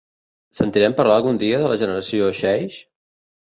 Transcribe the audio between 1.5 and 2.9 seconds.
de la generació xeix?